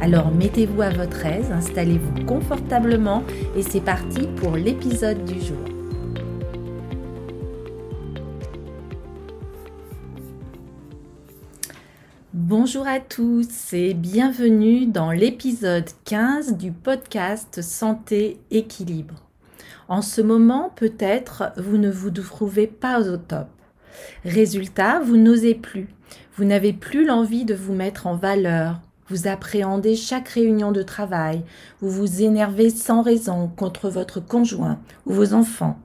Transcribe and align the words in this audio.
Alors 0.00 0.30
mettez-vous 0.30 0.80
à 0.80 0.90
votre 0.90 1.26
aise, 1.26 1.50
installez-vous 1.50 2.24
confortablement 2.24 3.24
et 3.56 3.62
c'est 3.62 3.80
parti 3.80 4.28
pour 4.36 4.56
l'épisode 4.56 5.24
du 5.24 5.40
jour. 5.40 5.58
Bonjour 12.32 12.86
à 12.86 13.00
tous 13.00 13.72
et 13.72 13.92
bienvenue 13.92 14.86
dans 14.86 15.10
l'épisode 15.10 15.88
15 16.04 16.56
du 16.56 16.70
podcast 16.70 17.60
Santé 17.60 18.38
Équilibre. 18.52 19.24
En 19.88 20.00
ce 20.00 20.20
moment, 20.20 20.72
peut-être, 20.76 21.52
vous 21.56 21.76
ne 21.76 21.90
vous 21.90 22.10
trouvez 22.10 22.68
pas 22.68 23.00
au 23.10 23.16
top. 23.16 23.48
Résultat, 24.24 25.00
vous 25.00 25.16
n'osez 25.16 25.56
plus. 25.56 25.88
Vous 26.36 26.44
n'avez 26.44 26.72
plus 26.72 27.04
l'envie 27.04 27.44
de 27.44 27.54
vous 27.54 27.74
mettre 27.74 28.06
en 28.06 28.14
valeur, 28.14 28.80
vous 29.08 29.26
appréhendez 29.26 29.96
chaque 29.96 30.28
réunion 30.28 30.72
de 30.72 30.82
travail, 30.82 31.42
vous 31.80 31.90
vous 31.90 32.22
énervez 32.22 32.70
sans 32.70 33.02
raison 33.02 33.48
contre 33.48 33.88
votre 33.88 34.20
conjoint 34.20 34.78
ou 35.06 35.12
vos 35.12 35.32
enfants. 35.32 35.78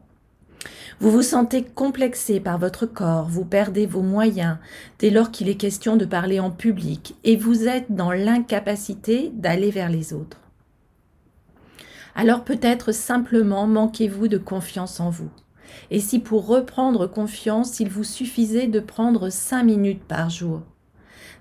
Vous 1.00 1.12
vous 1.12 1.22
sentez 1.22 1.64
complexé 1.64 2.40
par 2.40 2.58
votre 2.58 2.86
corps, 2.86 3.28
vous 3.28 3.46
perdez 3.46 3.86
vos 3.86 4.02
moyens 4.02 4.58
dès 5.00 5.10
lors 5.10 5.32
qu'il 5.32 5.50
est 5.50 5.56
question 5.56 5.98
de 5.98 6.06
parler 6.06 6.40
en 6.40 6.52
public 6.52 7.16
et 7.24 7.36
vous 7.36 7.68
êtes 7.68 7.92
dans 7.92 8.12
l'incapacité 8.12 9.32
d'aller 9.34 9.72
vers 9.72 9.90
les 9.90 10.14
autres. 10.14 10.40
Alors 12.16 12.44
peut-être 12.44 12.92
simplement 12.92 13.68
manquez-vous 13.68 14.28
de 14.28 14.38
confiance 14.38 15.00
en 15.00 15.10
vous. 15.10 15.32
Et 15.90 16.00
si 16.00 16.20
pour 16.20 16.46
reprendre 16.46 17.08
confiance, 17.08 17.80
il 17.80 17.90
vous 17.90 18.04
suffisait 18.04 18.68
de 18.68 18.80
prendre 18.80 19.30
cinq 19.30 19.64
minutes 19.64 20.04
par 20.04 20.30
jour 20.30 20.62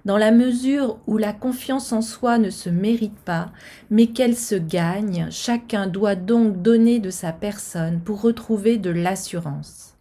dans 0.05 0.17
la 0.17 0.33
mesure 0.33 0.98
où 1.06 1.17
la 1.17 1.33
confiance 1.33 1.92
en 1.92 2.03
soi 2.03 2.39
ne 2.39 2.50
se 2.50 2.70
mérite 2.70 3.19
pas, 3.25 3.50
mais 3.91 4.08
qu'elle 4.08 4.36
se 4.36 4.55
gagne, 4.55 5.28
chacun 5.31 5.86
doit 5.86 6.17
donc 6.17 6.61
donner 6.61 6.98
de 6.98 7.11
sa 7.11 7.33
personne 7.33 8.00
pour 8.00 8.20
retrouver 8.20 8.78
de 8.78 8.91
l'assurance. 8.91 9.95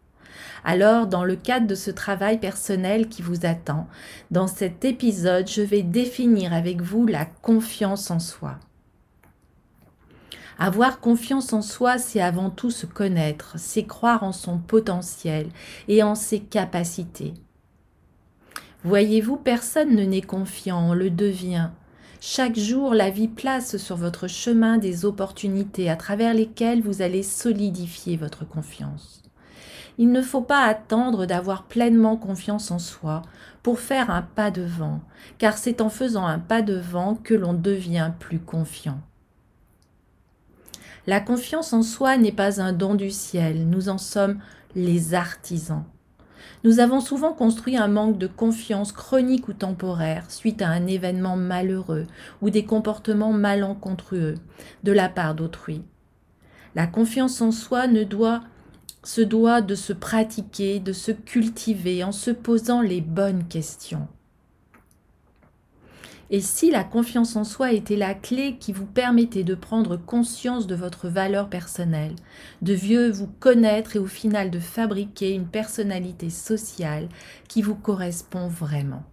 Alors, 0.63 1.07
dans 1.07 1.23
le 1.23 1.35
cadre 1.35 1.67
de 1.67 1.75
ce 1.75 1.89
travail 1.89 2.39
personnel 2.39 3.09
qui 3.09 3.21
vous 3.21 3.45
attend, 3.45 3.87
dans 4.29 4.47
cet 4.47 4.85
épisode, 4.85 5.47
je 5.47 5.61
vais 5.61 5.81
définir 5.81 6.53
avec 6.53 6.81
vous 6.81 7.07
la 7.07 7.25
confiance 7.25 8.11
en 8.11 8.19
soi. 8.19 8.57
Avoir 10.59 10.99
confiance 10.99 11.53
en 11.53 11.63
soi, 11.63 11.97
c'est 11.97 12.21
avant 12.21 12.51
tout 12.51 12.69
se 12.69 12.85
connaître, 12.85 13.55
c'est 13.57 13.85
croire 13.85 14.21
en 14.21 14.31
son 14.31 14.59
potentiel 14.59 15.47
et 15.87 16.03
en 16.03 16.13
ses 16.13 16.39
capacités. 16.39 17.33
Voyez-vous, 18.83 19.37
personne 19.37 19.95
ne 19.95 20.03
n'est 20.03 20.21
confiant, 20.21 20.89
on 20.89 20.93
le 20.93 21.11
devient. 21.11 21.69
Chaque 22.19 22.57
jour, 22.57 22.95
la 22.95 23.11
vie 23.11 23.27
place 23.27 23.77
sur 23.77 23.95
votre 23.95 24.27
chemin 24.27 24.79
des 24.79 25.05
opportunités 25.05 25.89
à 25.89 25.95
travers 25.95 26.33
lesquelles 26.33 26.81
vous 26.81 27.03
allez 27.03 27.21
solidifier 27.21 28.17
votre 28.17 28.47
confiance. 28.47 29.21
Il 29.99 30.11
ne 30.11 30.21
faut 30.21 30.41
pas 30.41 30.65
attendre 30.65 31.27
d'avoir 31.27 31.63
pleinement 31.63 32.17
confiance 32.17 32.71
en 32.71 32.79
soi 32.79 33.21
pour 33.61 33.79
faire 33.79 34.09
un 34.09 34.23
pas 34.23 34.49
devant, 34.49 35.01
car 35.37 35.59
c'est 35.59 35.81
en 35.81 35.89
faisant 35.89 36.25
un 36.25 36.39
pas 36.39 36.63
devant 36.63 37.13
que 37.15 37.35
l'on 37.35 37.53
devient 37.53 38.11
plus 38.19 38.39
confiant. 38.39 38.99
La 41.05 41.19
confiance 41.19 41.73
en 41.73 41.83
soi 41.83 42.17
n'est 42.17 42.31
pas 42.31 42.61
un 42.61 42.73
don 42.73 42.95
du 42.95 43.11
ciel, 43.11 43.67
nous 43.67 43.89
en 43.89 43.97
sommes 43.99 44.39
les 44.75 45.13
artisans. 45.13 45.83
Nous 46.63 46.79
avons 46.79 46.99
souvent 46.99 47.33
construit 47.33 47.75
un 47.75 47.87
manque 47.87 48.19
de 48.19 48.27
confiance 48.27 48.91
chronique 48.91 49.47
ou 49.47 49.53
temporaire 49.53 50.29
suite 50.29 50.61
à 50.61 50.69
un 50.69 50.85
événement 50.85 51.35
malheureux 51.35 52.05
ou 52.41 52.51
des 52.51 52.65
comportements 52.65 53.33
malencontreux 53.33 54.35
de 54.83 54.91
la 54.91 55.09
part 55.09 55.33
d'autrui. 55.33 55.81
La 56.75 56.85
confiance 56.85 57.41
en 57.41 57.51
soi 57.51 57.87
ne 57.87 58.03
doit 58.03 58.41
se 59.03 59.21
doit 59.21 59.61
de 59.61 59.73
se 59.73 59.93
pratiquer, 59.93 60.79
de 60.79 60.93
se 60.93 61.11
cultiver 61.11 62.03
en 62.03 62.11
se 62.11 62.29
posant 62.29 62.81
les 62.81 63.01
bonnes 63.01 63.47
questions. 63.47 64.07
Et 66.33 66.39
si 66.39 66.71
la 66.71 66.85
confiance 66.85 67.35
en 67.35 67.43
soi 67.43 67.73
était 67.73 67.97
la 67.97 68.13
clé 68.13 68.55
qui 68.57 68.71
vous 68.71 68.85
permettait 68.85 69.43
de 69.43 69.53
prendre 69.53 69.97
conscience 69.97 70.65
de 70.65 70.75
votre 70.75 71.09
valeur 71.09 71.49
personnelle, 71.49 72.15
de 72.61 72.73
mieux 72.73 73.11
vous 73.11 73.27
connaître 73.27 73.97
et 73.97 73.99
au 73.99 74.05
final 74.05 74.49
de 74.49 74.59
fabriquer 74.59 75.33
une 75.33 75.45
personnalité 75.45 76.29
sociale 76.29 77.09
qui 77.49 77.61
vous 77.61 77.75
correspond 77.75 78.47
vraiment. 78.47 79.03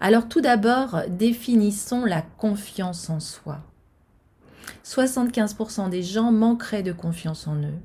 Alors 0.00 0.28
tout 0.28 0.40
d'abord, 0.40 1.02
définissons 1.08 2.04
la 2.04 2.22
confiance 2.22 3.10
en 3.10 3.18
soi. 3.18 3.60
75% 4.84 5.90
des 5.90 6.04
gens 6.04 6.30
manqueraient 6.30 6.84
de 6.84 6.92
confiance 6.92 7.48
en 7.48 7.56
eux. 7.56 7.80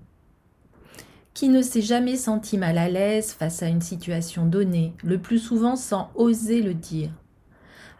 Qui 1.37 1.49
ne 1.49 1.61
s'est 1.61 1.83
jamais 1.83 2.15
senti 2.15 2.57
mal 2.57 2.79
à 2.79 2.89
l'aise 2.89 3.31
face 3.31 3.61
à 3.61 3.67
une 3.67 3.83
situation 3.83 4.47
donnée, 4.47 4.95
le 5.03 5.19
plus 5.19 5.37
souvent 5.37 5.75
sans 5.75 6.09
oser 6.15 6.63
le 6.63 6.73
dire 6.73 7.11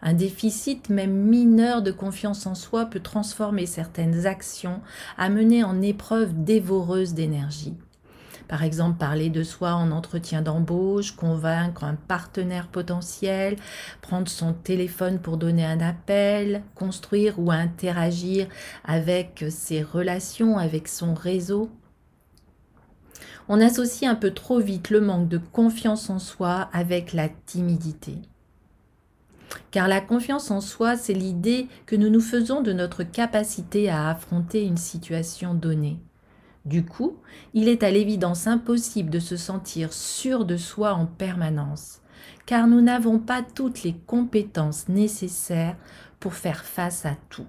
un 0.02 0.12
déficit 0.12 0.90
même 0.90 1.12
mineur 1.12 1.82
de 1.82 1.92
confiance 1.92 2.46
en 2.46 2.56
soi 2.56 2.86
peut 2.86 2.98
transformer 2.98 3.66
certaines 3.66 4.26
actions, 4.26 4.80
amener 5.16 5.62
en 5.62 5.82
épreuve 5.82 6.44
dévoreuse 6.44 7.14
d'énergie. 7.14 7.74
Par 8.48 8.64
exemple, 8.64 8.98
parler 8.98 9.28
de 9.28 9.44
soi 9.44 9.74
en 9.74 9.92
entretien 9.92 10.42
d'embauche, 10.42 11.12
convaincre 11.12 11.84
un 11.84 11.94
partenaire 11.94 12.66
potentiel, 12.68 13.56
prendre 14.00 14.28
son 14.28 14.52
téléphone 14.52 15.20
pour 15.20 15.36
donner 15.36 15.64
un 15.64 15.80
appel, 15.80 16.62
construire 16.74 17.38
ou 17.38 17.52
interagir 17.52 18.48
avec 18.84 19.44
ses 19.50 19.82
relations, 19.82 20.58
avec 20.58 20.88
son 20.88 21.14
réseau 21.14 21.70
on 23.48 23.60
associe 23.60 24.10
un 24.10 24.14
peu 24.14 24.32
trop 24.32 24.60
vite 24.60 24.90
le 24.90 25.00
manque 25.00 25.28
de 25.28 25.38
confiance 25.38 26.10
en 26.10 26.18
soi 26.18 26.68
avec 26.72 27.12
la 27.12 27.28
timidité. 27.28 28.18
Car 29.70 29.88
la 29.88 30.00
confiance 30.00 30.50
en 30.50 30.60
soi, 30.60 30.96
c'est 30.96 31.14
l'idée 31.14 31.68
que 31.86 31.96
nous 31.96 32.10
nous 32.10 32.20
faisons 32.20 32.60
de 32.60 32.72
notre 32.72 33.02
capacité 33.02 33.88
à 33.88 34.10
affronter 34.10 34.64
une 34.64 34.76
situation 34.76 35.54
donnée. 35.54 35.98
Du 36.66 36.84
coup, 36.84 37.16
il 37.54 37.68
est 37.68 37.82
à 37.82 37.90
l'évidence 37.90 38.46
impossible 38.46 39.08
de 39.08 39.20
se 39.20 39.36
sentir 39.36 39.92
sûr 39.92 40.44
de 40.44 40.58
soi 40.58 40.92
en 40.92 41.06
permanence, 41.06 42.00
car 42.44 42.66
nous 42.66 42.82
n'avons 42.82 43.18
pas 43.18 43.42
toutes 43.42 43.82
les 43.82 43.94
compétences 44.06 44.88
nécessaires 44.88 45.76
pour 46.20 46.34
faire 46.34 46.64
face 46.64 47.06
à 47.06 47.16
tout. 47.30 47.46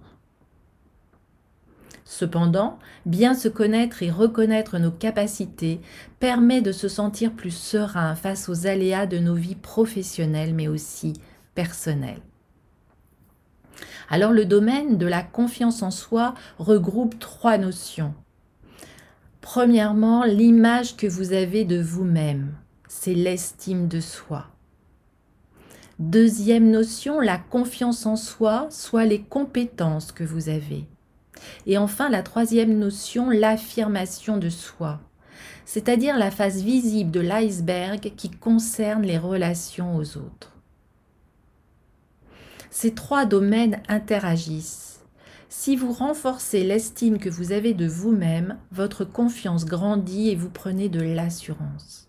Cependant, 2.12 2.80
bien 3.06 3.36
se 3.36 3.48
connaître 3.48 4.02
et 4.02 4.10
reconnaître 4.10 4.80
nos 4.80 4.90
capacités 4.90 5.80
permet 6.20 6.60
de 6.60 6.72
se 6.72 6.88
sentir 6.88 7.34
plus 7.34 7.56
serein 7.56 8.16
face 8.16 8.50
aux 8.50 8.66
aléas 8.66 9.06
de 9.06 9.20
nos 9.20 9.36
vies 9.36 9.54
professionnelles 9.54 10.56
mais 10.56 10.68
aussi 10.68 11.14
personnelles. 11.54 12.24
Alors 14.10 14.32
le 14.32 14.46
domaine 14.46 14.98
de 14.98 15.06
la 15.06 15.22
confiance 15.22 15.84
en 15.84 15.92
soi 15.92 16.34
regroupe 16.58 17.20
trois 17.20 17.60
notions. 17.60 18.16
Premièrement, 19.40 20.24
l'image 20.24 20.98
que 20.98 21.06
vous 21.06 21.32
avez 21.32 21.64
de 21.64 21.80
vous-même, 21.80 22.56
c'est 22.88 23.14
l'estime 23.14 23.88
de 23.88 24.00
soi. 24.00 24.48
Deuxième 26.00 26.72
notion, 26.72 27.20
la 27.20 27.38
confiance 27.38 28.08
en 28.08 28.16
soi, 28.16 28.66
soit 28.72 29.06
les 29.06 29.22
compétences 29.22 30.12
que 30.12 30.24
vous 30.24 30.50
avez. 30.50 30.88
Et 31.66 31.78
enfin, 31.78 32.10
la 32.10 32.24
troisième 32.24 32.78
notion, 32.78 33.30
l'affirmation 33.30 34.38
de 34.38 34.50
soi, 34.50 35.00
c'est-à-dire 35.66 36.18
la 36.18 36.32
face 36.32 36.62
visible 36.62 37.12
de 37.12 37.20
l'iceberg 37.20 38.14
qui 38.16 38.30
concerne 38.30 39.04
les 39.04 39.18
relations 39.18 39.96
aux 39.96 40.18
autres. 40.18 40.54
Ces 42.72 42.94
trois 42.94 43.26
domaines 43.26 43.82
interagissent. 43.88 45.02
Si 45.50 45.76
vous 45.76 45.92
renforcez 45.92 46.64
l'estime 46.64 47.18
que 47.18 47.30
vous 47.30 47.52
avez 47.52 47.74
de 47.74 47.88
vous-même, 47.88 48.58
votre 48.72 49.04
confiance 49.04 49.66
grandit 49.66 50.30
et 50.30 50.36
vous 50.36 50.50
prenez 50.50 50.90
de 50.90 51.02
l'assurance. 51.02 52.08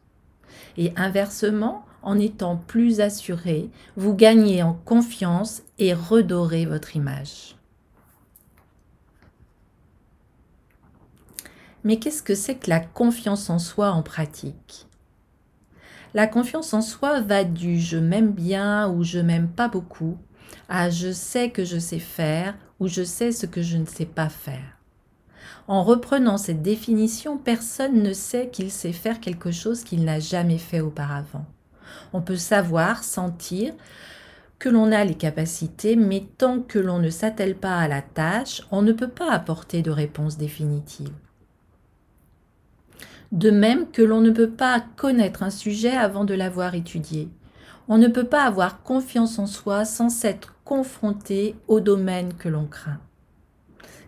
Et 0.76 0.92
inversement, 0.96 1.84
en 2.02 2.18
étant 2.18 2.56
plus 2.56 3.00
assuré, 3.00 3.70
vous 3.96 4.14
gagnez 4.14 4.62
en 4.62 4.74
confiance 4.74 5.62
et 5.78 5.94
redorez 5.94 6.66
votre 6.66 6.96
image. 6.96 7.56
Mais 11.84 11.98
qu'est-ce 11.98 12.22
que 12.22 12.34
c'est 12.34 12.56
que 12.56 12.70
la 12.70 12.80
confiance 12.80 13.48
en 13.50 13.58
soi 13.58 13.90
en 13.90 14.02
pratique? 14.02 14.86
La 16.12 16.26
confiance 16.26 16.74
en 16.74 16.82
soi 16.82 17.20
va 17.20 17.44
du 17.44 17.78
je 17.78 17.96
m'aime 17.96 18.32
bien 18.32 18.88
ou 18.88 19.04
je 19.04 19.18
m'aime 19.18 19.48
pas 19.48 19.68
beaucoup 19.68 20.18
à 20.68 20.90
je 20.90 21.12
sais 21.12 21.50
que 21.50 21.64
je 21.64 21.78
sais 21.78 21.98
faire 21.98 22.54
ou 22.80 22.88
je 22.88 23.02
sais 23.02 23.32
ce 23.32 23.46
que 23.46 23.62
je 23.62 23.76
ne 23.76 23.86
sais 23.86 24.06
pas 24.06 24.28
faire. 24.28 24.78
En 25.68 25.84
reprenant 25.84 26.36
cette 26.36 26.62
définition, 26.62 27.38
personne 27.38 28.02
ne 28.02 28.12
sait 28.12 28.48
qu'il 28.50 28.70
sait 28.70 28.92
faire 28.92 29.20
quelque 29.20 29.52
chose 29.52 29.84
qu'il 29.84 30.04
n'a 30.04 30.18
jamais 30.18 30.58
fait 30.58 30.80
auparavant. 30.80 31.46
On 32.12 32.20
peut 32.20 32.36
savoir, 32.36 33.04
sentir 33.04 33.74
que 34.58 34.68
l'on 34.68 34.92
a 34.92 35.04
les 35.04 35.14
capacités, 35.14 35.96
mais 35.96 36.26
tant 36.38 36.60
que 36.60 36.78
l'on 36.78 36.98
ne 36.98 37.10
s'attelle 37.10 37.56
pas 37.56 37.78
à 37.78 37.88
la 37.88 38.02
tâche, 38.02 38.62
on 38.70 38.82
ne 38.82 38.92
peut 38.92 39.08
pas 39.08 39.30
apporter 39.32 39.82
de 39.82 39.90
réponse 39.90 40.36
définitive. 40.36 41.12
De 43.32 43.50
même 43.50 43.90
que 43.90 44.02
l'on 44.02 44.20
ne 44.20 44.30
peut 44.30 44.50
pas 44.50 44.80
connaître 44.96 45.44
un 45.44 45.50
sujet 45.50 45.92
avant 45.92 46.24
de 46.24 46.34
l'avoir 46.34 46.74
étudié. 46.74 47.28
On 47.88 47.96
ne 47.96 48.08
peut 48.08 48.26
pas 48.26 48.42
avoir 48.42 48.82
confiance 48.82 49.38
en 49.38 49.46
soi 49.46 49.84
sans 49.84 50.08
s'être 50.08 50.56
confronté 50.64 51.54
au 51.68 51.78
domaine 51.80 52.34
que 52.34 52.48
l'on 52.48 52.66
craint. 52.66 53.00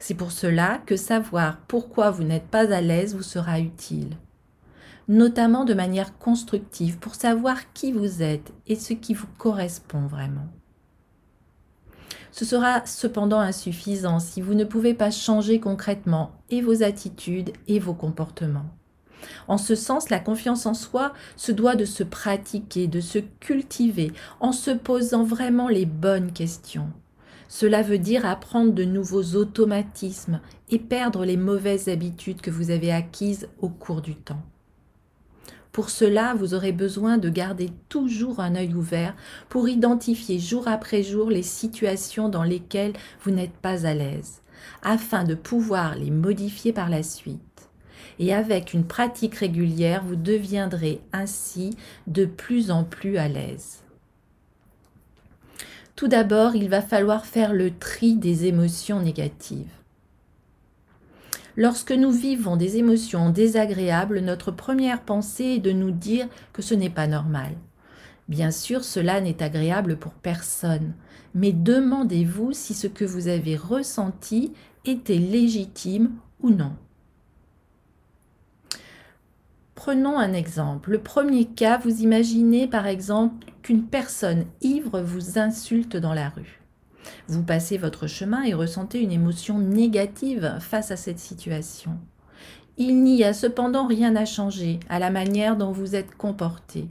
C'est 0.00 0.14
pour 0.14 0.32
cela 0.32 0.78
que 0.86 0.96
savoir 0.96 1.58
pourquoi 1.68 2.10
vous 2.10 2.24
n'êtes 2.24 2.48
pas 2.48 2.72
à 2.72 2.80
l'aise 2.80 3.14
vous 3.14 3.22
sera 3.22 3.60
utile, 3.60 4.16
notamment 5.06 5.64
de 5.64 5.74
manière 5.74 6.18
constructive 6.18 6.98
pour 6.98 7.14
savoir 7.14 7.72
qui 7.72 7.92
vous 7.92 8.22
êtes 8.22 8.52
et 8.66 8.74
ce 8.74 8.92
qui 8.92 9.14
vous 9.14 9.28
correspond 9.38 10.06
vraiment. 10.06 10.48
Ce 12.32 12.44
sera 12.44 12.84
cependant 12.86 13.38
insuffisant 13.38 14.18
si 14.18 14.40
vous 14.40 14.54
ne 14.54 14.64
pouvez 14.64 14.94
pas 14.94 15.12
changer 15.12 15.60
concrètement 15.60 16.32
et 16.50 16.62
vos 16.62 16.82
attitudes 16.82 17.52
et 17.68 17.78
vos 17.78 17.94
comportements. 17.94 18.70
En 19.48 19.58
ce 19.58 19.74
sens, 19.74 20.10
la 20.10 20.18
confiance 20.18 20.66
en 20.66 20.74
soi 20.74 21.12
se 21.36 21.52
doit 21.52 21.76
de 21.76 21.84
se 21.84 22.02
pratiquer, 22.02 22.86
de 22.86 23.00
se 23.00 23.18
cultiver, 23.18 24.12
en 24.40 24.52
se 24.52 24.70
posant 24.70 25.24
vraiment 25.24 25.68
les 25.68 25.86
bonnes 25.86 26.32
questions. 26.32 26.90
Cela 27.48 27.82
veut 27.82 27.98
dire 27.98 28.24
apprendre 28.24 28.72
de 28.72 28.84
nouveaux 28.84 29.36
automatismes 29.36 30.40
et 30.70 30.78
perdre 30.78 31.26
les 31.26 31.36
mauvaises 31.36 31.88
habitudes 31.88 32.40
que 32.40 32.50
vous 32.50 32.70
avez 32.70 32.90
acquises 32.90 33.48
au 33.60 33.68
cours 33.68 34.00
du 34.00 34.14
temps. 34.14 34.42
Pour 35.72 35.88
cela, 35.88 36.34
vous 36.34 36.52
aurez 36.52 36.72
besoin 36.72 37.16
de 37.16 37.30
garder 37.30 37.70
toujours 37.88 38.40
un 38.40 38.56
œil 38.56 38.74
ouvert 38.74 39.14
pour 39.48 39.68
identifier 39.68 40.38
jour 40.38 40.68
après 40.68 41.02
jour 41.02 41.30
les 41.30 41.42
situations 41.42 42.28
dans 42.28 42.42
lesquelles 42.42 42.92
vous 43.22 43.30
n'êtes 43.30 43.56
pas 43.56 43.86
à 43.86 43.94
l'aise, 43.94 44.42
afin 44.82 45.24
de 45.24 45.34
pouvoir 45.34 45.94
les 45.94 46.10
modifier 46.10 46.74
par 46.74 46.90
la 46.90 47.02
suite. 47.02 47.51
Et 48.18 48.34
avec 48.34 48.72
une 48.72 48.84
pratique 48.84 49.36
régulière, 49.36 50.04
vous 50.04 50.16
deviendrez 50.16 51.00
ainsi 51.12 51.76
de 52.06 52.24
plus 52.24 52.70
en 52.70 52.84
plus 52.84 53.16
à 53.16 53.28
l'aise. 53.28 53.82
Tout 55.96 56.08
d'abord, 56.08 56.56
il 56.56 56.68
va 56.68 56.82
falloir 56.82 57.26
faire 57.26 57.52
le 57.52 57.70
tri 57.70 58.16
des 58.16 58.46
émotions 58.46 59.00
négatives. 59.00 59.70
Lorsque 61.56 61.92
nous 61.92 62.10
vivons 62.10 62.56
des 62.56 62.78
émotions 62.78 63.28
désagréables, 63.28 64.20
notre 64.20 64.50
première 64.50 65.02
pensée 65.02 65.44
est 65.44 65.58
de 65.58 65.72
nous 65.72 65.90
dire 65.90 66.26
que 66.52 66.62
ce 66.62 66.74
n'est 66.74 66.90
pas 66.90 67.06
normal. 67.06 67.52
Bien 68.28 68.50
sûr, 68.50 68.84
cela 68.84 69.20
n'est 69.20 69.42
agréable 69.42 69.96
pour 69.96 70.12
personne, 70.12 70.94
mais 71.34 71.52
demandez-vous 71.52 72.52
si 72.52 72.72
ce 72.72 72.86
que 72.86 73.04
vous 73.04 73.28
avez 73.28 73.56
ressenti 73.56 74.52
était 74.86 75.18
légitime 75.18 76.12
ou 76.40 76.50
non. 76.50 76.72
Prenons 79.84 80.16
un 80.16 80.32
exemple. 80.32 80.92
Le 80.92 81.00
premier 81.00 81.44
cas, 81.44 81.76
vous 81.76 82.02
imaginez 82.02 82.68
par 82.68 82.86
exemple 82.86 83.46
qu'une 83.62 83.82
personne 83.82 84.44
ivre 84.60 85.00
vous 85.00 85.40
insulte 85.40 85.96
dans 85.96 86.14
la 86.14 86.28
rue. 86.28 86.62
Vous 87.26 87.42
passez 87.42 87.78
votre 87.78 88.06
chemin 88.06 88.44
et 88.44 88.54
ressentez 88.54 89.00
une 89.00 89.10
émotion 89.10 89.58
négative 89.58 90.56
face 90.60 90.92
à 90.92 90.96
cette 90.96 91.18
situation. 91.18 91.98
Il 92.76 93.02
n'y 93.02 93.24
a 93.24 93.34
cependant 93.34 93.88
rien 93.88 94.14
à 94.14 94.24
changer 94.24 94.78
à 94.88 95.00
la 95.00 95.10
manière 95.10 95.56
dont 95.56 95.72
vous 95.72 95.96
êtes 95.96 96.14
comporté. 96.14 96.86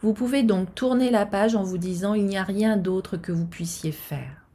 Vous 0.00 0.14
pouvez 0.14 0.42
donc 0.42 0.74
tourner 0.74 1.10
la 1.10 1.26
page 1.26 1.54
en 1.54 1.62
vous 1.62 1.76
disant 1.76 2.14
il 2.14 2.24
n'y 2.24 2.38
a 2.38 2.44
rien 2.44 2.78
d'autre 2.78 3.18
que 3.18 3.32
vous 3.32 3.44
puissiez 3.44 3.92
faire. 3.92 4.46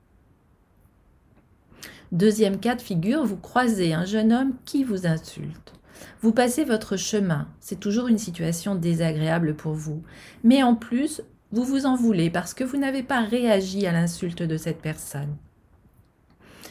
Deuxième 2.12 2.60
cas 2.60 2.74
de 2.74 2.82
figure, 2.82 3.24
vous 3.24 3.38
croisez 3.38 3.94
un 3.94 4.06
jeune 4.06 4.34
homme 4.34 4.54
qui 4.66 4.84
vous 4.84 5.06
insulte. 5.06 5.77
Vous 6.22 6.32
passez 6.32 6.64
votre 6.64 6.98
chemin, 6.98 7.48
c'est 7.60 7.80
toujours 7.80 8.08
une 8.08 8.18
situation 8.18 8.76
désagréable 8.76 9.56
pour 9.56 9.74
vous, 9.74 10.04
mais 10.44 10.64
en 10.64 10.76
plus, 10.76 11.22
vous 11.52 11.64
vous 11.64 11.86
en 11.86 11.96
voulez 11.96 12.30
parce 12.30 12.54
que 12.54 12.64
vous 12.64 12.78
n'avez 12.78 13.04
pas 13.04 13.22
réagi 13.22 13.86
à 13.86 13.92
l'insulte 13.92 14.44
de 14.44 14.58
cette 14.58 14.82
personne. 14.82 15.36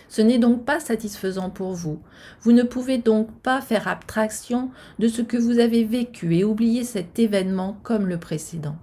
Ce 0.09 0.23
n'est 0.23 0.39
donc 0.39 0.65
pas 0.65 0.81
satisfaisant 0.81 1.51
pour 1.51 1.73
vous. 1.73 2.01
Vous 2.43 2.53
ne 2.53 2.63
pouvez 2.63 2.99
donc 2.99 3.31
pas 3.41 3.61
faire 3.61 3.89
abstraction 3.89 4.71
de 4.99 5.09
ce 5.09 5.23
que 5.23 5.37
vous 5.37 5.59
avez 5.59 5.85
vécu 5.85 6.37
et 6.37 6.45
oublier 6.45 6.85
cet 6.85 7.19
événement 7.19 7.79
comme 7.83 8.07
le 8.07 8.19
précédent. 8.19 8.77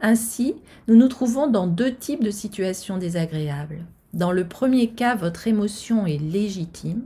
Ainsi, 0.00 0.54
nous 0.86 0.96
nous 0.96 1.08
trouvons 1.08 1.46
dans 1.46 1.66
deux 1.66 1.94
types 1.94 2.22
de 2.22 2.30
situations 2.30 2.98
désagréables. 2.98 3.86
Dans 4.12 4.32
le 4.32 4.46
premier 4.46 4.90
cas, 4.90 5.14
votre 5.14 5.48
émotion 5.48 6.06
est 6.06 6.20
légitime, 6.20 7.04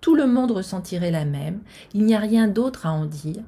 tout 0.00 0.14
le 0.14 0.26
monde 0.26 0.50
ressentirait 0.50 1.10
la 1.10 1.24
même, 1.24 1.60
il 1.94 2.04
n'y 2.04 2.14
a 2.14 2.20
rien 2.20 2.48
d'autre 2.48 2.86
à 2.86 2.92
en 2.92 3.06
dire. 3.06 3.42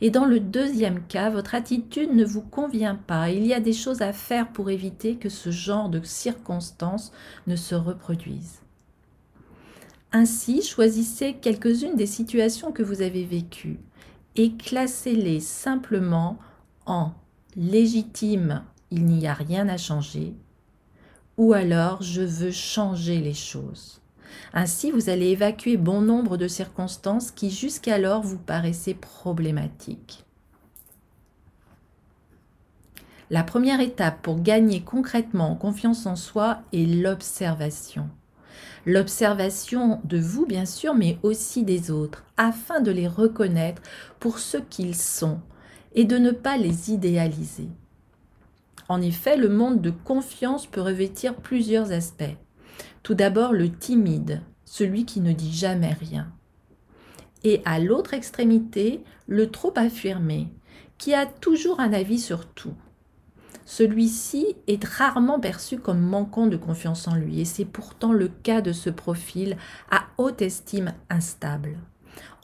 Et 0.00 0.10
dans 0.10 0.24
le 0.24 0.40
deuxième 0.40 1.02
cas, 1.06 1.30
votre 1.30 1.54
attitude 1.54 2.14
ne 2.14 2.24
vous 2.24 2.42
convient 2.42 2.96
pas, 2.96 3.30
il 3.30 3.46
y 3.46 3.54
a 3.54 3.60
des 3.60 3.72
choses 3.72 4.02
à 4.02 4.12
faire 4.12 4.48
pour 4.48 4.70
éviter 4.70 5.16
que 5.16 5.28
ce 5.28 5.50
genre 5.50 5.88
de 5.88 6.00
circonstances 6.02 7.12
ne 7.46 7.56
se 7.56 7.74
reproduisent. 7.74 8.60
Ainsi, 10.12 10.62
choisissez 10.62 11.34
quelques-unes 11.34 11.96
des 11.96 12.06
situations 12.06 12.72
que 12.72 12.82
vous 12.82 13.02
avez 13.02 13.24
vécues 13.24 13.78
et 14.36 14.52
classez-les 14.52 15.40
simplement 15.40 16.38
en 16.86 17.12
légitime, 17.56 18.62
il 18.90 19.04
n'y 19.04 19.26
a 19.26 19.34
rien 19.34 19.68
à 19.68 19.76
changer, 19.76 20.34
ou 21.36 21.52
alors 21.52 22.02
je 22.02 22.22
veux 22.22 22.50
changer 22.50 23.20
les 23.20 23.34
choses. 23.34 24.00
Ainsi, 24.52 24.90
vous 24.90 25.10
allez 25.10 25.28
évacuer 25.28 25.76
bon 25.76 26.00
nombre 26.00 26.36
de 26.36 26.48
circonstances 26.48 27.30
qui 27.30 27.50
jusqu'alors 27.50 28.22
vous 28.22 28.38
paraissaient 28.38 28.94
problématiques. 28.94 30.24
La 33.30 33.42
première 33.42 33.80
étape 33.80 34.22
pour 34.22 34.40
gagner 34.40 34.80
concrètement 34.80 35.50
en 35.50 35.54
confiance 35.54 36.06
en 36.06 36.16
soi 36.16 36.62
est 36.72 36.86
l'observation. 36.86 38.08
L'observation 38.86 40.00
de 40.04 40.18
vous, 40.18 40.46
bien 40.46 40.64
sûr, 40.64 40.94
mais 40.94 41.18
aussi 41.22 41.62
des 41.62 41.90
autres, 41.90 42.24
afin 42.38 42.80
de 42.80 42.90
les 42.90 43.06
reconnaître 43.06 43.82
pour 44.18 44.38
ce 44.38 44.56
qu'ils 44.56 44.96
sont 44.96 45.40
et 45.94 46.04
de 46.04 46.16
ne 46.16 46.30
pas 46.30 46.56
les 46.56 46.90
idéaliser. 46.90 47.68
En 48.88 49.02
effet, 49.02 49.36
le 49.36 49.50
monde 49.50 49.82
de 49.82 49.90
confiance 49.90 50.66
peut 50.66 50.80
revêtir 50.80 51.34
plusieurs 51.34 51.92
aspects. 51.92 52.36
Tout 53.08 53.14
d'abord 53.14 53.54
le 53.54 53.72
timide, 53.72 54.42
celui 54.66 55.06
qui 55.06 55.20
ne 55.20 55.32
dit 55.32 55.50
jamais 55.50 55.94
rien. 55.94 56.30
Et 57.42 57.62
à 57.64 57.78
l'autre 57.78 58.12
extrémité, 58.12 59.02
le 59.26 59.50
trop 59.50 59.72
affirmé, 59.76 60.48
qui 60.98 61.14
a 61.14 61.24
toujours 61.24 61.80
un 61.80 61.94
avis 61.94 62.18
sur 62.18 62.44
tout. 62.44 62.74
Celui-ci 63.64 64.56
est 64.66 64.84
rarement 64.84 65.40
perçu 65.40 65.78
comme 65.78 66.02
manquant 66.02 66.48
de 66.48 66.58
confiance 66.58 67.08
en 67.08 67.14
lui, 67.14 67.40
et 67.40 67.46
c'est 67.46 67.64
pourtant 67.64 68.12
le 68.12 68.28
cas 68.28 68.60
de 68.60 68.72
ce 68.72 68.90
profil 68.90 69.56
à 69.90 70.04
haute 70.18 70.42
estime 70.42 70.92
instable. 71.08 71.78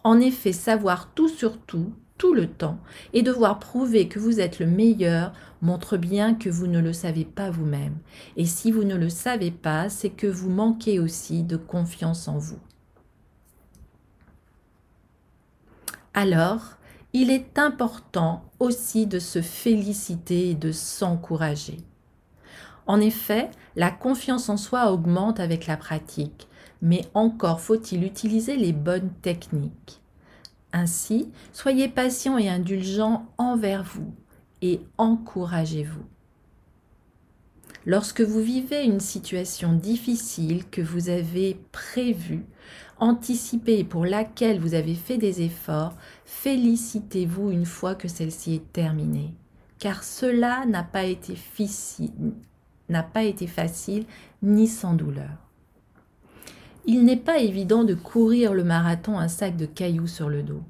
En 0.03 0.19
effet, 0.19 0.55
savoir 0.55 1.13
tout 1.13 1.29
sur 1.29 1.59
tout, 1.59 1.93
tout 2.19 2.35
le 2.35 2.47
temps, 2.49 2.79
et 3.13 3.23
devoir 3.23 3.59
prouver 3.59 4.09
que 4.09 4.19
vous 4.19 4.41
êtes 4.41 4.59
le 4.59 4.67
meilleur 4.67 5.33
montre 5.63 5.97
bien 5.97 6.35
que 6.35 6.49
vous 6.49 6.67
ne 6.67 6.81
le 6.81 6.93
savez 6.93 7.25
pas 7.25 7.51
vous-même. 7.51 7.97
Et 8.37 8.47
si 8.47 8.71
vous 8.71 8.85
ne 8.85 8.95
le 8.95 9.09
savez 9.09 9.51
pas, 9.51 9.89
c'est 9.89 10.11
que 10.11 10.27
vous 10.27 10.51
manquez 10.51 11.01
aussi 11.01 11.43
de 11.43 11.57
confiance 11.57 12.29
en 12.29 12.39
vous. 12.39 12.61
Alors, 16.13 16.77
il 17.13 17.31
est 17.31 17.59
important 17.59 18.45
aussi 18.61 19.07
de 19.07 19.19
se 19.19 19.43
féliciter 19.43 20.51
et 20.51 20.55
de 20.55 20.71
s'encourager. 20.71 21.79
En 22.87 23.01
effet, 23.01 23.51
la 23.75 23.91
confiance 23.91 24.49
en 24.49 24.57
soi 24.57 24.93
augmente 24.93 25.41
avec 25.41 25.67
la 25.67 25.77
pratique, 25.77 26.49
mais 26.83 27.05
encore 27.15 27.61
faut-il 27.61 28.05
utiliser 28.05 28.57
les 28.57 28.73
bonnes 28.73 29.11
techniques. 29.23 30.04
Ainsi, 30.77 31.31
soyez 31.53 31.89
patient 31.89 32.37
et 32.37 32.49
indulgent 32.49 33.27
envers 33.39 33.85
vous 33.85 34.13
et 34.61 34.81
encouragez-vous. 34.99 36.05
Lorsque 37.87 38.23
vous 38.23 38.41
vivez 38.41 38.83
une 38.83 38.99
situation 38.99 39.73
difficile 39.73 40.69
que 40.69 40.83
vous 40.83 41.11
avez 41.11 41.61
prévue, 41.71 42.45
anticipée 42.99 43.79
et 43.79 43.85
pour 43.85 44.05
laquelle 44.05 44.59
vous 44.59 44.75
avez 44.75 44.97
fait 44.97 45.17
des 45.17 45.43
efforts, 45.43 45.95
félicitez-vous 46.25 47.53
une 47.53 47.67
fois 47.67 47.95
que 47.95 48.09
celle-ci 48.09 48.55
est 48.55 48.73
terminée. 48.73 49.33
Car 49.79 50.03
cela 50.03 50.67
n'a 50.67 50.83
pas 50.83 51.05
été 51.05 51.37
n'a 52.89 53.05
pas 53.05 53.23
été 53.23 53.47
facile 53.47 54.07
ni 54.43 54.67
sans 54.67 54.95
douleur. 54.95 55.44
Il 56.87 57.05
n'est 57.05 57.17
pas 57.17 57.39
évident 57.39 57.85
de 57.85 57.95
courir 57.95 58.53
le 58.53 58.65
marathon 58.65 59.19
un 59.19 59.29
sac 59.29 59.57
de 59.57 59.67
cailloux 59.67 60.07
sur 60.07 60.29
le 60.29 60.43
dos. 60.43 60.63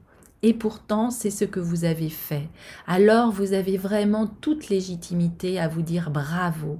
Et 0.43 0.55
pourtant, 0.55 1.11
c'est 1.11 1.31
ce 1.31 1.45
que 1.45 1.59
vous 1.59 1.85
avez 1.85 2.11
fait. 2.11 2.49
Alors, 2.87 3.33
vous 3.33 3.53
avez 3.53 3.79
vraiment 3.79 4.27
toute 4.27 4.69
légitimité 4.69 5.59
à 5.59 5.69
vous 5.69 5.83
dire 5.83 6.11
bravo. 6.11 6.79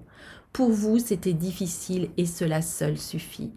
Pour 0.53 0.71
vous, 0.71 0.99
c'était 0.99 1.33
difficile 1.33 2.11
et 2.17 2.27
cela 2.27 2.63
seul 2.63 2.99
suffit. 2.99 3.53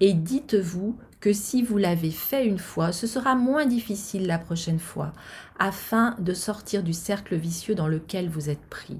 Et 0.00 0.12
dites-vous 0.12 0.98
que 1.20 1.32
si 1.32 1.62
vous 1.62 1.78
l'avez 1.78 2.10
fait 2.10 2.44
une 2.46 2.58
fois, 2.58 2.92
ce 2.92 3.06
sera 3.06 3.34
moins 3.34 3.64
difficile 3.64 4.26
la 4.26 4.38
prochaine 4.38 4.80
fois, 4.80 5.12
afin 5.58 6.16
de 6.18 6.34
sortir 6.34 6.82
du 6.82 6.92
cercle 6.92 7.36
vicieux 7.36 7.74
dans 7.74 7.88
lequel 7.88 8.28
vous 8.28 8.50
êtes 8.50 8.66
pris. 8.68 8.98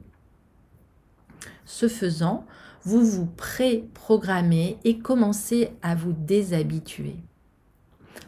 Ce 1.67 1.89
faisant, 1.89 2.47
vous 2.85 3.03
vous 3.03 3.27
pré-programmez 3.27 4.79
et 4.85 4.99
commencez 4.99 5.71
à 5.83 5.95
vous 5.95 6.13
déshabituer. 6.13 7.17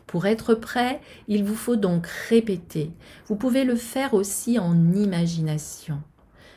Pour 0.07 0.27
être 0.27 0.55
prêt, 0.55 1.01
il 1.29 1.45
vous 1.45 1.55
faut 1.55 1.77
donc 1.77 2.07
répéter. 2.07 2.93
Vous 3.27 3.37
pouvez 3.37 3.65
le 3.65 3.77
faire 3.77 4.15
aussi 4.15 4.59
en 4.59 4.93
imagination. 4.93 6.01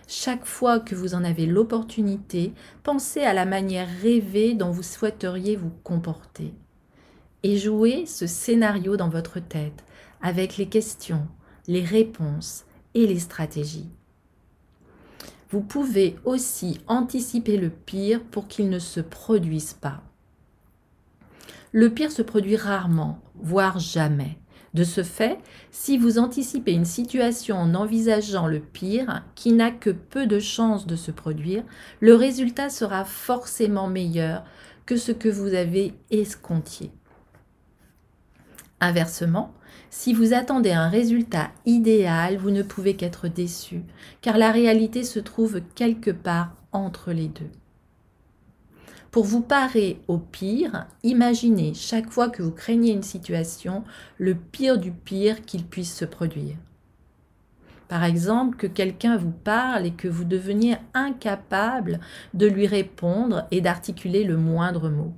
Chaque 0.08 0.46
fois 0.46 0.79
que 0.79 0.96
vous 0.96 1.13
en 1.13 1.24
avez 1.24 1.46
l'opportunité, 1.46 2.53
pensez 2.84 3.22
à 3.22 3.34
la 3.34 3.46
manière 3.46 3.89
rêvée 4.01 4.53
dont 4.53 4.72
vous 4.72 4.84
souhaiteriez 4.84 5.56
vous 5.56 5.72
comporter. 5.84 6.53
Et 7.44 7.58
jouez 7.58 8.06
ce 8.06 8.27
scénario 8.27 8.98
dans 8.98 9.10
votre 9.10 9.39
tête 9.39 9.84
avec 10.22 10.58
les 10.58 10.68
questions, 10.68 11.27
les 11.68 11.84
réponses 11.84 12.65
et 12.94 13.08
les 13.08 13.20
stratégies. 13.20 13.89
Vous 15.51 15.62
pouvez 15.62 16.15
aussi 16.25 16.79
anticiper 16.88 17.58
le 17.58 17.70
pire 17.70 18.22
pour 18.24 18.48
qu'il 18.48 18.70
ne 18.70 18.77
se 18.77 19.00
produise 19.00 19.74
pas. 19.74 20.03
Le 21.72 21.89
pire 21.89 22.12
se 22.12 22.22
produit 22.22 22.56
rarement, 22.56 23.20
voire 23.36 23.79
jamais. 23.79 24.38
De 24.75 24.84
ce 24.84 25.01
fait, 25.01 25.39
si 25.72 25.98
vous 25.98 26.20
anticipez 26.20 26.74
une 26.74 26.86
situation 26.86 27.58
en 27.58 27.74
envisageant 27.74 28.46
le 28.46 28.60
pire, 28.60 29.24
qui 29.34 29.51
n'a 29.51 29.72
que 29.72 29.89
peu 29.89 30.27
de 30.27 30.39
chances 30.39 30.86
de 30.86 30.96
se 30.96 31.10
produire, 31.10 31.63
le 32.00 32.13
résultat 32.13 32.70
sera 32.70 33.03
forcément 33.03 33.88
meilleur 33.88 34.44
que 34.86 34.98
ce 34.98 35.12
que 35.12 35.29
vous 35.29 35.56
avez 35.56 35.94
escompté. 36.12 36.91
Inversement, 38.81 39.53
si 39.89 40.13
vous 40.13 40.33
attendez 40.33 40.71
un 40.71 40.88
résultat 40.88 41.51
idéal, 41.65 42.38
vous 42.38 42.51
ne 42.51 42.63
pouvez 42.63 42.95
qu'être 42.95 43.27
déçu, 43.27 43.83
car 44.21 44.38
la 44.38 44.51
réalité 44.51 45.03
se 45.03 45.19
trouve 45.19 45.62
quelque 45.75 46.12
part 46.12 46.55
entre 46.71 47.12
les 47.12 47.27
deux. 47.27 47.50
Pour 49.12 49.25
vous 49.25 49.41
parer 49.41 50.00
au 50.07 50.19
pire, 50.19 50.86
imaginez 51.01 51.74
chaque 51.74 52.12
fois 52.12 52.29
que 52.29 52.43
vous 52.43 52.51
craignez 52.51 52.91
une 52.91 53.03
situation 53.03 53.83
le 54.17 54.36
pire 54.36 54.77
du 54.77 54.91
pire 54.91 55.41
qu'il 55.41 55.65
puisse 55.65 55.95
se 55.95 56.05
produire. 56.05 56.55
Par 57.88 58.03
exemple, 58.03 58.55
que 58.55 58.67
quelqu'un 58.67 59.17
vous 59.17 59.31
parle 59.31 59.88
et 59.88 59.93
que 59.93 60.07
vous 60.07 60.25
deveniez 60.25 60.77
incapable 60.93 62.00
de 62.36 62.45
lui 62.45 62.67
répondre 62.67 63.48
et 63.50 63.62
d'articuler 63.62 64.24
le 64.24 64.38
moindre 64.38 64.89
mot. 64.89 65.12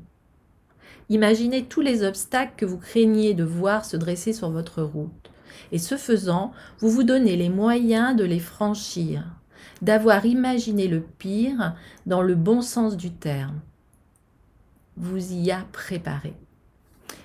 Imaginez 1.12 1.66
tous 1.66 1.82
les 1.82 2.04
obstacles 2.06 2.54
que 2.56 2.66
vous 2.66 2.78
craignez 2.78 3.34
de 3.34 3.44
voir 3.44 3.84
se 3.84 3.98
dresser 3.98 4.32
sur 4.32 4.50
votre 4.50 4.82
route. 4.82 5.30
Et 5.74 5.78
ce 5.78 5.98
faisant, 5.98 6.54
vous 6.80 6.90
vous 6.90 7.04
donnez 7.04 7.36
les 7.36 7.50
moyens 7.50 8.16
de 8.16 8.24
les 8.24 8.40
franchir, 8.40 9.26
d'avoir 9.82 10.26
imaginé 10.26 10.88
le 10.88 11.02
pire 11.02 11.76
dans 12.06 12.22
le 12.22 12.36
bon 12.36 12.62
sens 12.62 12.96
du 12.96 13.12
terme. 13.12 13.60
Vous 14.96 15.34
y 15.34 15.52
a 15.52 15.66
préparé. 15.74 16.34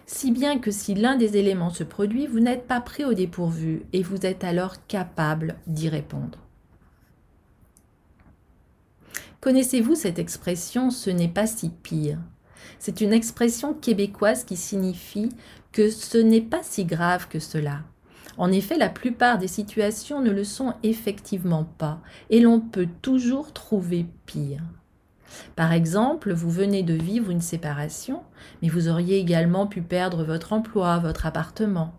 Si 0.05 0.33
bien 0.33 0.59
que 0.59 0.73
si 0.73 0.97
l'un 0.97 1.15
des 1.15 1.37
éléments 1.37 1.71
se 1.71 1.85
produit, 1.85 2.27
vous 2.27 2.41
n'êtes 2.41 2.67
pas 2.67 2.81
pris 2.81 3.05
au 3.05 3.15
dépourvu 3.15 3.85
et 3.93 4.03
vous 4.03 4.27
êtes 4.27 4.43
alors 4.43 4.85
capable 4.89 5.55
d'y 5.69 5.89
répondre. 5.89 6.41
Connaissez-vous 9.41 9.95
cette 9.95 10.19
expression 10.19 10.91
ce 10.91 11.11
n'est 11.11 11.29
pas 11.29 11.47
si 11.47 11.71
pire 11.71 12.19
c'est 12.79 13.01
une 13.01 13.13
expression 13.13 13.75
québécoise 13.75 14.45
qui 14.45 14.57
signifie 14.57 15.31
que 15.73 15.91
ce 15.91 16.19
n'est 16.19 16.41
pas 16.41 16.63
si 16.63 16.85
grave 16.85 17.29
que 17.29 17.39
cela. 17.39 17.81
En 18.39 18.53
effet, 18.53 18.77
la 18.77 18.89
plupart 18.89 19.39
des 19.39 19.49
situations 19.49 20.21
ne 20.21 20.31
le 20.31 20.45
sont 20.45 20.75
effectivement 20.83 21.65
pas, 21.65 22.01
et 22.31 22.41
l'on 22.41 22.61
peut 22.61 22.89
toujours 23.03 23.53
trouver 23.53 24.07
pire. 24.27 24.63
Par 25.55 25.73
exemple, 25.73 26.33
vous 26.33 26.51
venez 26.51 26.83
de 26.83 26.95
vivre 26.95 27.31
une 27.31 27.41
séparation, 27.41 28.23
mais 28.63 28.69
vous 28.69 28.89
auriez 28.89 29.19
également 29.19 29.67
pu 29.67 29.83
perdre 29.83 30.25
votre 30.25 30.53
emploi, 30.53 30.99
votre 30.99 31.27
appartement. 31.27 31.95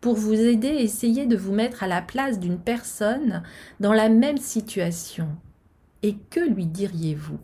Pour 0.00 0.14
vous 0.14 0.34
aider, 0.34 0.68
essayez 0.68 1.26
de 1.26 1.36
vous 1.36 1.52
mettre 1.52 1.82
à 1.82 1.86
la 1.86 2.00
place 2.00 2.38
d'une 2.38 2.58
personne 2.58 3.42
dans 3.80 3.92
la 3.92 4.08
même 4.08 4.38
situation. 4.38 5.28
Et 6.02 6.16
que 6.30 6.40
lui 6.40 6.64
diriez-vous? 6.64 7.38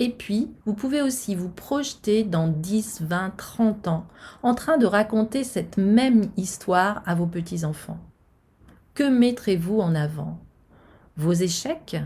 Et 0.00 0.10
puis, 0.10 0.50
vous 0.64 0.74
pouvez 0.74 1.02
aussi 1.02 1.36
vous 1.36 1.48
projeter 1.48 2.24
dans 2.24 2.48
10, 2.48 3.02
20, 3.02 3.34
30 3.36 3.88
ans 3.88 4.06
en 4.42 4.54
train 4.54 4.76
de 4.76 4.86
raconter 4.86 5.44
cette 5.44 5.76
même 5.76 6.24
histoire 6.36 7.02
à 7.06 7.14
vos 7.14 7.26
petits-enfants. 7.26 8.00
Que 8.94 9.04
mettrez-vous 9.04 9.78
en 9.78 9.94
avant? 9.94 10.40
Vos 11.16 11.32
échecs? 11.32 11.96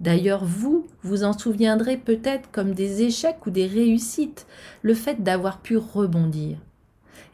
D'ailleurs, 0.00 0.46
vous, 0.46 0.86
vous 1.02 1.24
en 1.24 1.36
souviendrez 1.36 1.98
peut-être 1.98 2.50
comme 2.50 2.72
des 2.72 3.02
échecs 3.02 3.44
ou 3.46 3.50
des 3.50 3.66
réussites, 3.66 4.46
le 4.80 4.94
fait 4.94 5.22
d'avoir 5.22 5.60
pu 5.60 5.76
rebondir. 5.76 6.56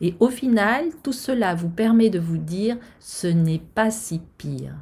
Et 0.01 0.17
au 0.19 0.29
final, 0.29 0.87
tout 1.05 1.13
cela 1.13 1.55
vous 1.55 1.69
permet 1.69 2.11
de 2.11 2.19
vous 2.19 2.39
dire 2.39 2.77
ce 2.99 3.29
n'est 3.29 3.63
pas 3.75 3.93
si 3.93 4.21
pire. 4.37 4.75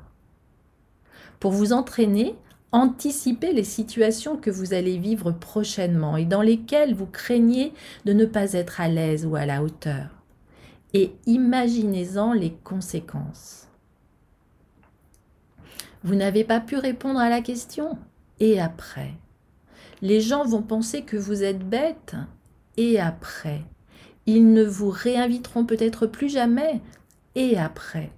Pour 1.41 1.53
vous 1.53 1.75
entraîner, 1.75 2.37
Anticipez 2.75 3.53
les 3.53 3.63
situations 3.63 4.37
que 4.37 4.51
vous 4.51 4.75
allez 4.75 4.99
vivre 4.99 5.31
prochainement 5.31 6.17
et 6.17 6.25
dans 6.25 6.43
lesquelles 6.43 6.93
vous 6.93 7.07
craignez 7.07 7.73
de 8.05 8.13
ne 8.13 8.25
pas 8.25 8.55
être 8.55 8.81
à 8.81 8.89
l'aise 8.89 9.27
ou 9.27 9.37
à 9.37 9.47
la 9.47 9.63
hauteur. 9.63 10.09
Et 10.93 11.13
imaginez-en 11.25 12.33
les 12.33 12.51
conséquences. 12.65 13.69
Vous 16.03 16.17
n'avez 16.17 16.43
pas 16.43 16.59
pu 16.59 16.77
répondre 16.77 17.21
à 17.21 17.29
la 17.29 17.43
question. 17.43 17.97
Et 18.41 18.61
après? 18.61 19.13
Les 20.03 20.21
gens 20.21 20.45
vont 20.45 20.63
penser 20.63 21.03
que 21.03 21.17
vous 21.17 21.45
êtes 21.45 21.65
bête. 21.65 22.17
Et 22.77 22.99
après? 22.99 23.61
Ils 24.27 24.53
ne 24.53 24.65
vous 24.65 24.91
réinviteront 24.91 25.65
peut-être 25.65 26.09
plus 26.09 26.29
jamais. 26.29 26.81
Et 27.37 27.57
après? 27.57 28.11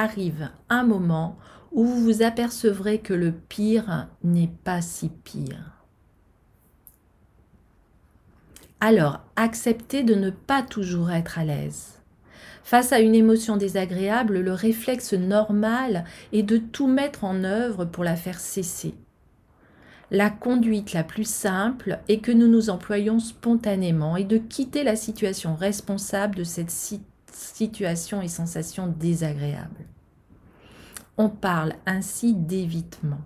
Arrive 0.00 0.48
un 0.70 0.82
moment 0.82 1.36
où 1.72 1.84
vous 1.84 2.00
vous 2.02 2.22
apercevrez 2.22 3.00
que 3.00 3.12
le 3.12 3.32
pire 3.32 4.08
n'est 4.24 4.50
pas 4.64 4.80
si 4.80 5.10
pire. 5.10 5.84
Alors, 8.80 9.20
acceptez 9.36 10.02
de 10.02 10.14
ne 10.14 10.30
pas 10.30 10.62
toujours 10.62 11.10
être 11.10 11.38
à 11.38 11.44
l'aise. 11.44 11.98
Face 12.64 12.94
à 12.94 13.00
une 13.00 13.14
émotion 13.14 13.58
désagréable, 13.58 14.38
le 14.38 14.54
réflexe 14.54 15.12
normal 15.12 16.06
est 16.32 16.44
de 16.44 16.56
tout 16.56 16.86
mettre 16.86 17.24
en 17.24 17.44
œuvre 17.44 17.84
pour 17.84 18.02
la 18.02 18.16
faire 18.16 18.40
cesser. 18.40 18.94
La 20.10 20.30
conduite 20.30 20.94
la 20.94 21.04
plus 21.04 21.28
simple 21.28 21.98
est 22.08 22.20
que 22.20 22.32
nous 22.32 22.48
nous 22.48 22.70
employions 22.70 23.18
spontanément 23.18 24.16
et 24.16 24.24
de 24.24 24.38
quitter 24.38 24.82
la 24.82 24.96
situation 24.96 25.56
responsable 25.56 26.36
de 26.36 26.44
cette 26.44 26.70
situation 27.34 28.22
et 28.22 28.28
sensation 28.28 28.86
désagréable. 28.86 29.84
On 31.16 31.28
parle 31.28 31.74
ainsi 31.86 32.34
d'évitement. 32.34 33.20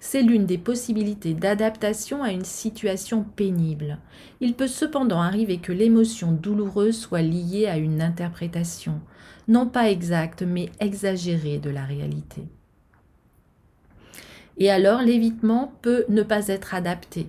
C'est 0.00 0.22
l'une 0.22 0.44
des 0.44 0.58
possibilités 0.58 1.32
d'adaptation 1.32 2.22
à 2.22 2.30
une 2.30 2.44
situation 2.44 3.24
pénible. 3.24 3.98
Il 4.40 4.54
peut 4.54 4.68
cependant 4.68 5.20
arriver 5.20 5.58
que 5.58 5.72
l'émotion 5.72 6.32
douloureuse 6.32 6.98
soit 6.98 7.22
liée 7.22 7.66
à 7.66 7.78
une 7.78 8.02
interprétation, 8.02 9.00
non 9.48 9.66
pas 9.66 9.90
exacte, 9.90 10.42
mais 10.42 10.70
exagérée 10.78 11.58
de 11.58 11.70
la 11.70 11.84
réalité. 11.84 12.42
Et 14.58 14.70
alors 14.70 15.00
l'évitement 15.00 15.72
peut 15.82 16.04
ne 16.08 16.22
pas 16.22 16.48
être 16.48 16.74
adapté. 16.74 17.28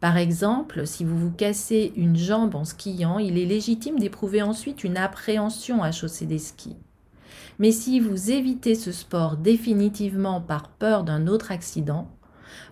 Par 0.00 0.16
exemple, 0.16 0.86
si 0.86 1.04
vous 1.04 1.18
vous 1.18 1.32
cassez 1.32 1.92
une 1.96 2.16
jambe 2.16 2.54
en 2.54 2.64
skiant, 2.64 3.18
il 3.18 3.36
est 3.36 3.46
légitime 3.46 3.98
d'éprouver 3.98 4.42
ensuite 4.42 4.84
une 4.84 4.96
appréhension 4.96 5.82
à 5.82 5.90
chausser 5.90 6.24
des 6.24 6.38
skis. 6.38 6.76
Mais 7.58 7.72
si 7.72 7.98
vous 7.98 8.30
évitez 8.30 8.76
ce 8.76 8.92
sport 8.92 9.36
définitivement 9.36 10.40
par 10.40 10.68
peur 10.68 11.02
d'un 11.02 11.26
autre 11.26 11.50
accident, 11.50 12.08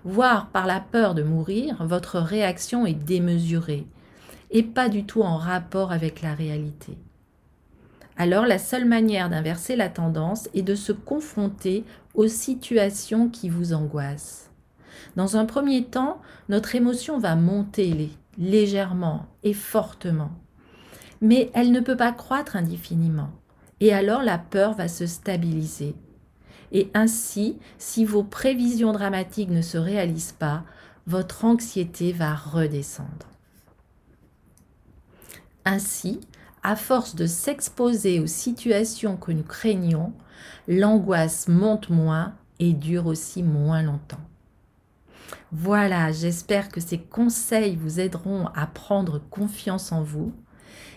voire 0.04 0.50
par 0.50 0.66
la 0.66 0.78
peur 0.78 1.14
de 1.14 1.24
mourir, 1.24 1.84
votre 1.84 2.20
réaction 2.20 2.86
est 2.86 2.94
démesurée 2.94 3.86
et 4.52 4.62
pas 4.62 4.88
du 4.88 5.04
tout 5.04 5.22
en 5.22 5.36
rapport 5.36 5.90
avec 5.90 6.22
la 6.22 6.34
réalité. 6.34 6.96
Alors 8.16 8.46
la 8.46 8.58
seule 8.58 8.86
manière 8.86 9.28
d'inverser 9.28 9.74
la 9.74 9.88
tendance 9.88 10.48
est 10.54 10.62
de 10.62 10.76
se 10.76 10.92
confronter 10.92 11.84
aux 12.14 12.28
situations 12.28 13.28
qui 13.28 13.48
vous 13.48 13.72
angoissent. 13.72 14.50
Dans 15.14 15.36
un 15.36 15.44
premier 15.44 15.84
temps, 15.84 16.20
notre 16.48 16.74
émotion 16.74 17.18
va 17.18 17.36
monter 17.36 18.10
légèrement 18.38 19.26
et 19.42 19.54
fortement, 19.54 20.30
mais 21.20 21.50
elle 21.54 21.72
ne 21.72 21.80
peut 21.80 21.96
pas 21.96 22.12
croître 22.12 22.56
indéfiniment. 22.56 23.30
Et 23.80 23.92
alors 23.92 24.22
la 24.22 24.38
peur 24.38 24.74
va 24.74 24.88
se 24.88 25.06
stabiliser. 25.06 25.94
Et 26.72 26.90
ainsi, 26.94 27.58
si 27.78 28.04
vos 28.04 28.24
prévisions 28.24 28.92
dramatiques 28.92 29.50
ne 29.50 29.62
se 29.62 29.78
réalisent 29.78 30.36
pas, 30.38 30.64
votre 31.06 31.44
anxiété 31.44 32.12
va 32.12 32.34
redescendre. 32.34 33.28
Ainsi, 35.64 36.20
à 36.62 36.74
force 36.74 37.14
de 37.14 37.26
s'exposer 37.26 38.18
aux 38.18 38.26
situations 38.26 39.16
que 39.16 39.30
nous 39.30 39.44
craignons, 39.44 40.12
l'angoisse 40.66 41.48
monte 41.48 41.90
moins 41.90 42.34
et 42.58 42.72
dure 42.72 43.06
aussi 43.06 43.42
moins 43.42 43.82
longtemps. 43.82 44.20
Voilà, 45.52 46.12
j'espère 46.12 46.68
que 46.68 46.80
ces 46.80 46.98
conseils 46.98 47.76
vous 47.76 48.00
aideront 48.00 48.46
à 48.54 48.66
prendre 48.66 49.20
confiance 49.30 49.92
en 49.92 50.02
vous. 50.02 50.32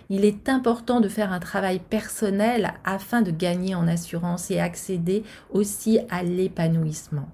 Il 0.10 0.26
est 0.26 0.50
important 0.50 1.02
de 1.02 1.08
faire 1.08 1.32
un 1.32 1.40
travail 1.40 1.80
personnel 1.80 2.74
afin 2.84 3.22
de 3.22 3.32
gagner 3.32 3.76
en 3.76 3.88
assurance 3.88 4.50
et 4.50 4.60
accéder 4.60 5.24
aussi 5.52 6.00
à 6.10 6.24
l'épanouissement. 6.24 7.30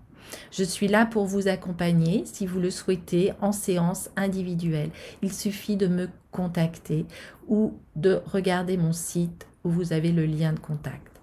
Je 0.51 0.63
suis 0.63 0.87
là 0.87 1.05
pour 1.05 1.25
vous 1.25 1.47
accompagner 1.47 2.23
si 2.25 2.45
vous 2.45 2.59
le 2.59 2.71
souhaitez 2.71 3.33
en 3.41 3.51
séance 3.51 4.09
individuelle. 4.15 4.89
Il 5.21 5.31
suffit 5.31 5.77
de 5.77 5.87
me 5.87 6.09
contacter 6.31 7.05
ou 7.47 7.73
de 7.95 8.21
regarder 8.25 8.75
mon 8.75 8.91
site 8.91 9.47
où 9.63 9.69
vous 9.69 9.93
avez 9.93 10.11
le 10.11 10.25
lien 10.25 10.51
de 10.51 10.59
contact. 10.59 11.14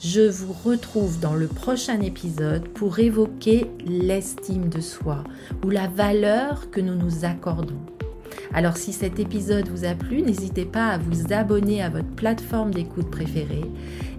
Je 0.00 0.20
vous 0.20 0.52
retrouve 0.52 1.18
dans 1.18 1.34
le 1.34 1.48
prochain 1.48 2.00
épisode 2.00 2.68
pour 2.68 3.00
évoquer 3.00 3.66
l'estime 3.84 4.68
de 4.68 4.80
soi 4.80 5.24
ou 5.64 5.70
la 5.70 5.88
valeur 5.88 6.70
que 6.70 6.80
nous 6.80 6.94
nous 6.94 7.24
accordons. 7.24 7.80
Alors 8.54 8.76
si 8.76 8.92
cet 8.92 9.18
épisode 9.18 9.68
vous 9.68 9.84
a 9.84 9.96
plu, 9.96 10.22
n'hésitez 10.22 10.66
pas 10.66 10.90
à 10.90 10.98
vous 10.98 11.32
abonner 11.32 11.82
à 11.82 11.90
votre 11.90 12.14
plateforme 12.14 12.72
d'écoute 12.72 13.10
préférée 13.10 13.64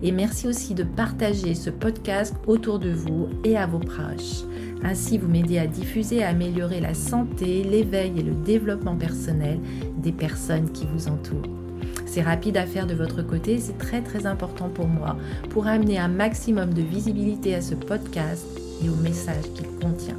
et 0.03 0.11
merci 0.11 0.49
aussi 0.49 0.73
de 0.73 0.83
partager 0.83 1.55
ce 1.55 1.69
podcast 1.69 2.35
autour 2.45 2.79
de 2.79 2.91
vous 2.91 3.29
et 3.45 3.55
à 3.55 3.65
vos 3.65 3.79
proches. 3.79 4.43
Ainsi, 4.83 5.17
vous 5.17 5.29
m'aidez 5.29 5.59
à 5.59 5.67
diffuser 5.67 6.17
et 6.17 6.23
à 6.25 6.29
améliorer 6.29 6.81
la 6.81 6.93
santé, 6.93 7.63
l'éveil 7.63 8.19
et 8.19 8.23
le 8.23 8.33
développement 8.33 8.97
personnel 8.97 9.59
des 9.97 10.11
personnes 10.11 10.73
qui 10.73 10.85
vous 10.93 11.07
entourent. 11.07 11.68
C'est 12.05 12.21
rapide 12.21 12.57
à 12.57 12.65
faire 12.65 12.87
de 12.87 12.93
votre 12.93 13.21
côté, 13.21 13.59
c'est 13.59 13.77
très 13.77 14.01
très 14.01 14.25
important 14.25 14.69
pour 14.69 14.87
moi 14.87 15.15
pour 15.49 15.67
amener 15.67 15.99
un 15.99 16.07
maximum 16.07 16.73
de 16.73 16.81
visibilité 16.81 17.55
à 17.55 17.61
ce 17.61 17.75
podcast 17.75 18.45
et 18.83 18.89
au 18.89 18.95
message 18.95 19.43
qu'il 19.55 19.67
contient. 19.81 20.17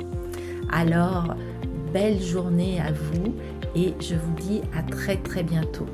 Alors, 0.73 1.35
belle 1.93 2.21
journée 2.21 2.81
à 2.81 2.93
vous 2.93 3.35
et 3.75 3.95
je 4.01 4.15
vous 4.15 4.35
dis 4.41 4.61
à 4.77 4.83
très 4.83 5.17
très 5.17 5.43
bientôt. 5.43 5.87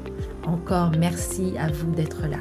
Encore 0.45 0.93
merci 0.99 1.55
à 1.59 1.71
vous 1.71 1.91
d'être 1.93 2.27
là. 2.27 2.39